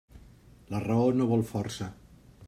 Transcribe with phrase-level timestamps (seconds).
[0.75, 1.91] La raó no vol força.